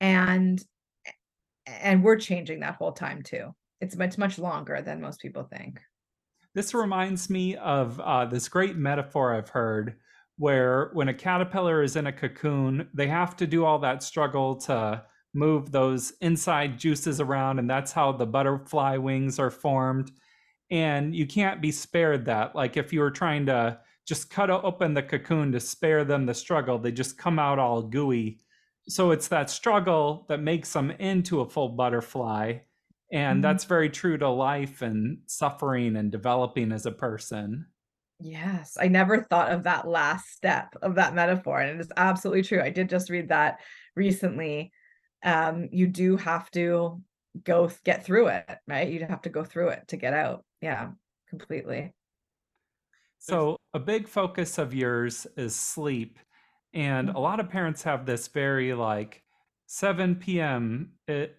And, 0.00 0.62
and 1.66 2.04
we're 2.04 2.16
changing 2.16 2.60
that 2.60 2.76
whole 2.76 2.92
time 2.92 3.22
too. 3.22 3.54
It's 3.80 3.96
much, 3.96 4.18
much 4.18 4.38
longer 4.38 4.82
than 4.82 5.00
most 5.00 5.20
people 5.20 5.44
think. 5.44 5.80
This 6.54 6.74
reminds 6.74 7.30
me 7.30 7.56
of 7.56 7.98
uh, 8.00 8.26
this 8.26 8.48
great 8.48 8.76
metaphor 8.76 9.34
I've 9.34 9.48
heard 9.48 9.96
where 10.38 10.90
when 10.92 11.08
a 11.08 11.14
caterpillar 11.14 11.82
is 11.82 11.96
in 11.96 12.06
a 12.06 12.12
cocoon, 12.12 12.88
they 12.94 13.08
have 13.08 13.36
to 13.36 13.46
do 13.46 13.64
all 13.64 13.80
that 13.80 14.02
struggle 14.02 14.54
to 14.54 15.02
move 15.34 15.70
those 15.70 16.12
inside 16.20 16.78
juices 16.78 17.20
around, 17.20 17.58
and 17.58 17.68
that's 17.68 17.92
how 17.92 18.12
the 18.12 18.26
butterfly 18.26 18.96
wings 18.96 19.38
are 19.38 19.50
formed. 19.50 20.10
And 20.70 21.14
you 21.14 21.26
can't 21.26 21.60
be 21.60 21.72
spared 21.72 22.24
that. 22.26 22.54
Like 22.54 22.76
if 22.76 22.92
you 22.92 23.00
were 23.00 23.10
trying 23.10 23.46
to 23.46 23.78
just 24.06 24.30
cut 24.30 24.48
open 24.50 24.94
the 24.94 25.02
cocoon 25.02 25.52
to 25.52 25.60
spare 25.60 26.04
them 26.04 26.24
the 26.24 26.34
struggle, 26.34 26.78
they 26.78 26.92
just 26.92 27.18
come 27.18 27.38
out 27.38 27.58
all 27.58 27.82
gooey. 27.82 28.38
So 28.88 29.10
it's 29.10 29.28
that 29.28 29.50
struggle 29.50 30.24
that 30.28 30.40
makes 30.40 30.72
them 30.72 30.90
into 30.92 31.40
a 31.40 31.48
full 31.48 31.70
butterfly. 31.70 32.58
And 33.12 33.36
mm-hmm. 33.36 33.40
that's 33.42 33.64
very 33.64 33.90
true 33.90 34.16
to 34.18 34.28
life 34.28 34.82
and 34.82 35.18
suffering 35.26 35.96
and 35.96 36.12
developing 36.12 36.72
as 36.72 36.86
a 36.86 36.92
person. 36.92 37.66
Yes, 38.20 38.76
I 38.80 38.88
never 38.88 39.22
thought 39.22 39.52
of 39.52 39.64
that 39.64 39.86
last 39.86 40.30
step 40.32 40.74
of 40.82 40.96
that 40.96 41.14
metaphor. 41.14 41.60
And 41.60 41.78
it 41.78 41.80
is 41.80 41.92
absolutely 41.96 42.42
true. 42.42 42.60
I 42.60 42.70
did 42.70 42.88
just 42.88 43.10
read 43.10 43.28
that 43.28 43.60
recently. 43.94 44.72
Um, 45.22 45.68
you 45.70 45.86
do 45.86 46.16
have 46.16 46.50
to 46.52 47.00
go 47.44 47.70
get 47.84 48.04
through 48.04 48.28
it, 48.28 48.50
right? 48.66 48.88
You 48.88 49.06
have 49.06 49.22
to 49.22 49.28
go 49.28 49.44
through 49.44 49.68
it 49.68 49.88
to 49.88 49.96
get 49.96 50.14
out. 50.14 50.44
Yeah, 50.60 50.90
completely. 51.28 51.94
So, 53.20 53.56
a 53.74 53.78
big 53.78 54.08
focus 54.08 54.58
of 54.58 54.74
yours 54.74 55.26
is 55.36 55.54
sleep. 55.54 56.18
And 56.74 57.08
a 57.08 57.12
mm-hmm. 57.12 57.20
lot 57.20 57.40
of 57.40 57.48
parents 57.48 57.82
have 57.84 58.04
this 58.04 58.28
very 58.28 58.74
like 58.74 59.22
7 59.66 60.16
p.m. 60.16 60.92
It, 61.06 61.36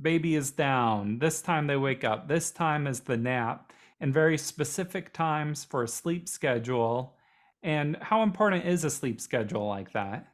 baby 0.00 0.34
is 0.34 0.50
down. 0.50 1.18
This 1.18 1.40
time 1.40 1.66
they 1.66 1.76
wake 1.76 2.04
up. 2.04 2.28
This 2.28 2.50
time 2.50 2.86
is 2.86 3.00
the 3.00 3.16
nap 3.16 3.72
and 4.00 4.12
very 4.12 4.38
specific 4.38 5.12
times 5.12 5.64
for 5.64 5.82
a 5.82 5.88
sleep 5.88 6.28
schedule. 6.28 7.16
And 7.62 7.96
how 8.00 8.22
important 8.22 8.66
is 8.66 8.84
a 8.84 8.90
sleep 8.90 9.20
schedule 9.20 9.66
like 9.66 9.92
that? 9.92 10.26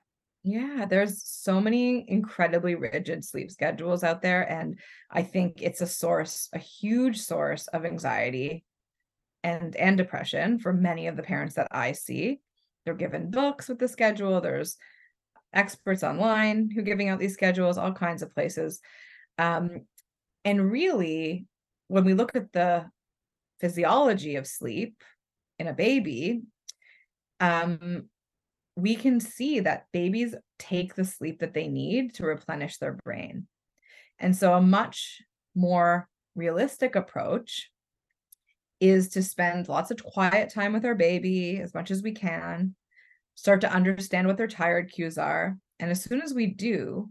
Yeah, 0.45 0.87
there's 0.88 1.23
so 1.25 1.61
many 1.61 2.04
incredibly 2.11 2.75
rigid 2.75 3.25
sleep 3.25 3.50
schedules 3.50 4.02
out 4.02 4.23
there. 4.23 4.50
And 4.50 4.81
I 5.11 5.23
think 5.23 5.62
it's 5.62 5.81
a 5.81 5.87
source, 5.87 6.49
a 6.52 6.59
huge 6.59 7.21
source 7.21 7.69
of 7.69 7.85
anxiety 7.85 8.64
and 9.45 9.75
and 9.76 9.97
depression 9.97 10.59
for 10.59 10.73
many 10.73 11.07
of 11.07 11.16
the 11.16 11.23
parents 11.23 11.54
that 11.54 11.69
I 11.71 11.92
see. 11.92 12.40
They're 12.85 12.95
given 12.95 13.31
books 13.31 13.69
with 13.69 13.78
the 13.78 13.88
schedule. 13.88 14.40
There's 14.40 14.76
experts 15.52 16.02
online 16.02 16.71
who 16.71 16.81
are 16.81 16.85
giving 16.85 17.09
out 17.09 17.21
these 17.21 17.35
schedules, 17.35 17.78
all 17.78 17.92
kinds 17.92 18.23
of 18.23 18.35
places. 18.35 18.81
Um, 19.38 19.87
and 20.45 20.71
really, 20.71 21.47
when 21.88 22.04
we 22.04 22.14
look 22.14 22.35
at 22.35 22.52
the 22.52 22.90
physiology 23.62 24.37
of 24.37 24.47
sleep 24.47 25.02
in 25.59 25.69
a 25.69 25.73
baby, 25.73 26.42
um, 27.40 28.09
we 28.76 28.95
can 28.97 29.21
see 29.21 29.61
that 29.61 29.87
babies 29.92 30.35
take 30.59 30.95
the 30.95 31.04
sleep 31.04 31.40
that 31.40 31.54
they 31.54 31.69
need 31.69 32.14
to 32.14 32.26
replenish 32.26 32.78
their 32.78 32.92
brain. 33.04 33.47
And 34.19 34.37
so, 34.37 34.52
a 34.54 34.61
much 34.61 35.23
more 35.54 36.09
realistic 36.35 36.97
approach 36.97 37.71
is 38.81 39.11
to 39.11 39.23
spend 39.23 39.69
lots 39.69 39.90
of 39.90 40.02
quiet 40.02 40.52
time 40.52 40.73
with 40.73 40.85
our 40.85 40.95
baby 40.95 41.61
as 41.61 41.73
much 41.73 41.90
as 41.90 42.02
we 42.02 42.12
can, 42.12 42.75
start 43.37 43.61
to 43.61 43.73
understand 43.73 44.26
what 44.26 44.37
their 44.37 44.49
tired 44.49 44.90
cues 44.90 45.19
are. 45.19 45.57
And 45.78 45.90
as 45.90 46.02
soon 46.02 46.21
as 46.21 46.35
we 46.35 46.47
do, 46.47 47.11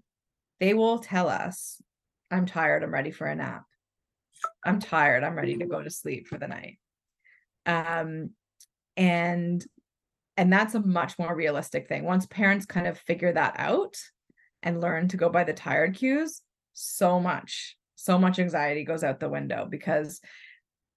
they 0.60 0.74
will 0.74 1.00
tell 1.00 1.30
us, 1.30 1.82
I'm 2.30 2.46
tired, 2.46 2.84
I'm 2.84 2.94
ready 2.94 3.12
for 3.12 3.26
a 3.26 3.36
nap. 3.36 3.64
I'm 4.66 4.80
tired. 4.80 5.24
I'm 5.24 5.36
ready 5.36 5.58
to 5.58 5.66
go 5.66 5.82
to 5.82 5.90
sleep 5.90 6.28
for 6.28 6.38
the 6.38 6.48
night. 6.48 6.80
Um, 7.66 8.32
and 8.98 9.64
and 10.38 10.52
that's 10.52 10.76
a 10.76 10.80
much 10.80 11.20
more 11.20 11.36
realistic 11.36 11.88
thing. 11.88 12.04
Once 12.04 12.26
parents 12.26 12.66
kind 12.66 12.88
of 12.88 12.98
figure 12.98 13.34
that 13.34 13.56
out 13.58 13.96
and 14.64 14.82
learn 14.82 15.08
to 15.10 15.18
go 15.18 15.30
by 15.30 15.44
the 15.44 15.54
tired 15.54 15.96
cues, 15.96 16.42
so 16.74 17.20
much, 17.20 17.78
so 17.96 18.18
much 18.18 18.40
anxiety 18.40 18.84
goes 18.84 19.04
out 19.04 19.20
the 19.20 19.30
window 19.30 19.68
because 19.70 20.22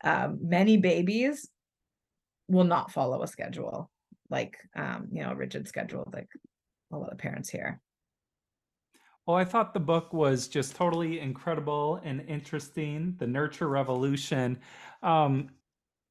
um, 0.02 0.38
many 0.40 0.76
babies 0.76 1.48
will 2.48 2.64
not 2.64 2.92
follow 2.92 3.22
a 3.22 3.26
schedule 3.26 3.90
like 4.30 4.56
um, 4.74 5.08
you 5.12 5.22
know, 5.22 5.30
a 5.30 5.36
rigid 5.36 5.68
schedule 5.68 6.08
like 6.12 6.28
a 6.92 6.96
lot 6.96 7.12
of 7.12 7.18
parents 7.18 7.50
hear. 7.50 7.80
Well, 9.26 9.36
I 9.36 9.44
thought 9.44 9.72
the 9.72 9.80
book 9.80 10.12
was 10.12 10.48
just 10.48 10.76
totally 10.76 11.20
incredible 11.20 12.00
and 12.04 12.20
interesting. 12.28 13.14
The 13.18 13.26
Nurture 13.26 13.68
Revolution. 13.68 14.58
Um, 15.02 15.50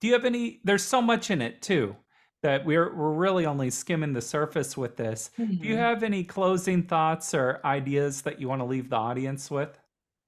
do 0.02 0.08
you 0.08 0.14
have 0.14 0.26
any? 0.26 0.62
There's 0.64 0.84
so 0.84 1.02
much 1.02 1.30
in 1.30 1.42
it 1.42 1.62
too 1.62 1.96
that 2.42 2.66
we're 2.66 2.94
we're 2.96 3.14
really 3.14 3.46
only 3.46 3.70
skimming 3.70 4.14
the 4.14 4.22
surface 4.22 4.76
with 4.76 4.98
this. 4.98 5.32
Mm-hmm. 5.40 5.62
Do 5.62 5.68
you 5.68 5.76
mm-hmm. 5.76 5.84
have 5.84 6.04
any 6.04 6.24
closing 6.24 6.84
thoughts 6.84 7.34
or 7.34 7.62
ideas 7.64 8.22
that 8.24 8.40
you 8.40 8.50
want 8.50 8.62
to 8.62 8.66
leave 8.66 8.90
the 8.90 8.98
audience 8.98 9.50
with? 9.50 9.80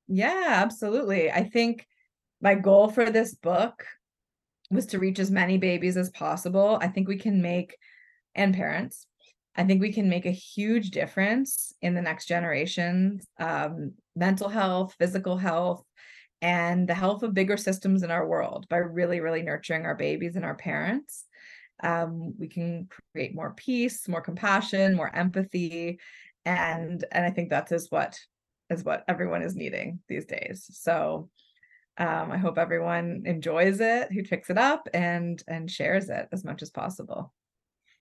Yeah, 0.08 0.46
absolutely. 0.48 1.32
I 1.32 1.44
think 1.44 1.88
my 2.42 2.56
goal 2.56 2.90
for 2.90 3.10
this 3.10 3.34
book 3.34 3.86
was 4.70 4.86
to 4.88 5.00
reach 5.00 5.20
as 5.20 5.32
many 5.32 5.58
babies 5.58 5.98
as 5.98 6.10
possible. 6.12 6.78
I 6.82 6.88
think 6.88 7.08
we 7.08 7.18
can 7.18 7.42
make 7.42 7.76
and 8.36 8.54
parents 8.54 9.08
I 9.58 9.64
think 9.64 9.82
we 9.82 9.94
can 9.94 10.10
make 10.10 10.26
a 10.26 10.32
huge 10.32 10.92
difference 10.92 11.74
in 11.82 11.94
the 11.96 12.02
next 12.02 12.28
generation, 12.28 13.22
um, 13.40 13.94
mental 14.16 14.50
health, 14.50 14.96
physical 15.00 15.38
health, 15.38 15.84
and 16.42 16.88
the 16.88 16.94
health 16.94 17.24
of 17.24 17.34
bigger 17.34 17.58
systems 17.58 18.04
in 18.04 18.12
our 18.12 18.28
world 18.28 18.68
by 18.70 18.78
really, 18.78 19.22
really 19.22 19.42
nurturing 19.42 19.86
our 19.86 19.96
babies 19.96 20.36
and 20.36 20.44
our 20.44 20.56
parents. 20.56 21.26
Um, 21.82 22.34
we 22.38 22.48
can 22.48 22.88
create 23.14 23.34
more 23.34 23.54
peace, 23.56 24.08
more 24.08 24.22
compassion, 24.22 24.96
more 24.96 25.14
empathy, 25.16 26.00
and 26.46 27.04
and 27.12 27.26
I 27.26 27.32
think 27.32 27.50
that 27.50 27.72
is 27.72 27.90
what 27.90 28.20
is 28.70 28.84
what 28.84 29.04
everyone 29.08 29.42
is 29.42 29.56
needing 29.56 30.00
these 30.08 30.26
days. 30.26 30.68
So 30.72 31.30
um, 31.98 32.32
I 32.32 32.38
hope 32.38 32.58
everyone 32.58 33.24
enjoys 33.26 33.80
it, 33.80 34.12
who 34.12 34.24
picks 34.24 34.50
it 34.50 34.58
up 34.58 34.88
and 34.94 35.42
and 35.48 35.72
shares 35.72 36.10
it 36.10 36.28
as 36.32 36.44
much 36.44 36.62
as 36.62 36.70
possible. 36.70 37.34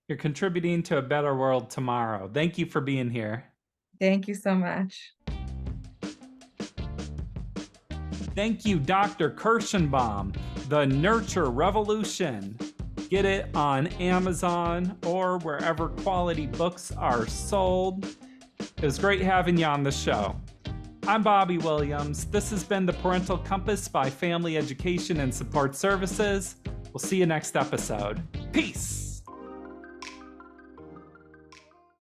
You're 0.09 0.19
contributing 0.19 0.83
to 0.85 0.99
a 0.99 1.03
better 1.03 1.35
world 1.35 1.71
tomorrow. 1.71 2.29
Thank 2.33 2.59
you 2.59 2.67
for 2.67 2.83
being 2.83 3.09
here. 3.09 3.45
Thank 3.99 4.29
you 4.29 4.35
so 4.35 4.55
much. 4.55 5.15
Thank 8.35 8.67
you, 8.67 8.79
Dr. 8.79 9.31
Kirshenbaum. 9.31 10.37
The 10.69 10.85
Nurture 10.87 11.51
Revolution. 11.51 12.59
Get 13.09 13.25
it 13.25 13.49
on 13.55 13.87
Amazon 13.87 14.99
or 15.07 15.39
wherever 15.39 15.89
quality 15.89 16.47
books 16.47 16.93
are 16.93 17.27
sold. 17.27 18.05
It 18.59 18.83
was 18.83 18.99
great 18.99 19.23
having 19.23 19.57
you 19.57 19.67
on 19.67 19.83
the 19.83 19.93
show. 19.93 20.37
I'm 21.07 21.23
Bobby 21.23 21.59
Williams. 21.59 22.25
This 22.27 22.51
has 22.51 22.65
been 22.65 22.87
the 22.87 22.95
Parental 22.95 23.39
Compass 23.39 23.89
by 23.89 24.11
Family 24.11 24.57
Education 24.57 25.21
and 25.21 25.33
Support 25.33 25.77
Services. 25.77 26.57
We'll 26.93 27.01
see 27.01 27.19
you 27.19 27.27
next 27.27 27.57
episode. 27.57 28.23
Peace. 28.53 29.04